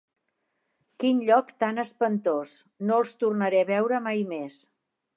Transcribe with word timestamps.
Quin 1.03 1.19
lloc 1.27 1.51
tan 1.65 1.83
espantós; 1.85 2.57
no 2.89 3.01
els 3.05 3.15
tornaré 3.25 3.65
a 3.67 3.71
veure 3.75 4.05
mai 4.11 4.29
més! 4.37 4.61